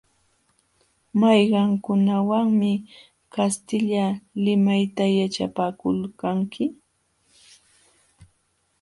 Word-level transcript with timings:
¿Mayqankunawanmi 1.19 2.71
kastilla 3.33 4.05
limayta 4.43 5.03
yaćhapakulqanki? 5.17 6.65